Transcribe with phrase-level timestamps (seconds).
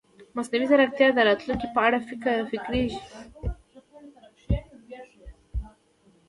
[0.35, 2.97] مصنوعي ځیرکتیا د راتلونکي په اړه فکر ژوروي.